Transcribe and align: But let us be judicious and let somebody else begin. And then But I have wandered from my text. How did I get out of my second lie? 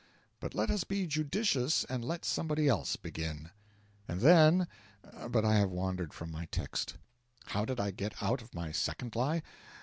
But 0.39 0.55
let 0.55 0.71
us 0.71 0.83
be 0.83 1.05
judicious 1.05 1.83
and 1.83 2.03
let 2.03 2.25
somebody 2.25 2.67
else 2.67 2.95
begin. 2.95 3.51
And 4.07 4.19
then 4.21 4.67
But 5.29 5.45
I 5.45 5.57
have 5.57 5.69
wandered 5.69 6.11
from 6.11 6.31
my 6.31 6.45
text. 6.47 6.95
How 7.45 7.65
did 7.65 7.79
I 7.79 7.91
get 7.91 8.15
out 8.19 8.41
of 8.41 8.55
my 8.55 8.71
second 8.71 9.15
lie? 9.15 9.43